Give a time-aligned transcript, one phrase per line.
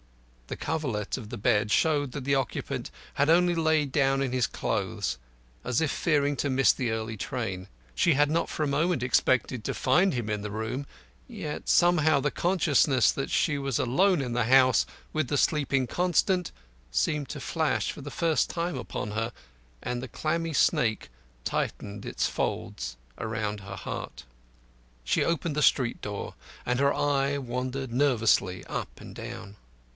[0.47, 4.47] The coverlet of the bed showed that the occupant had only lain down in his
[4.47, 5.17] clothes,
[5.63, 7.69] as if fearing to miss the early train.
[7.95, 10.87] She had not for a moment expected to find him in the room;
[11.27, 16.51] yet somehow the consciousness that she was alone in the house with the sleeping Constant
[16.91, 19.31] seemed to flash for the first time upon her,
[19.81, 21.09] and the clammy snake
[21.45, 24.25] tightened its folds round her heart.
[25.05, 26.33] She opened the street door,
[26.65, 29.55] and her eye wandered nervously up and down.